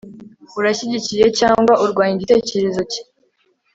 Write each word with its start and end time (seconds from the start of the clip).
urashyigikiye 0.59 1.25
cyangwa 1.39 1.73
urwanya 1.83 2.15
igitekerezo 2.17 2.81
cye 2.91 3.01